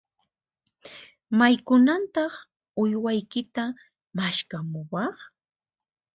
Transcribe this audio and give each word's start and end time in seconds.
Maykunantan 1.37 2.31
uywaykita 2.81 3.63
maskhamuwaq? 4.17 5.17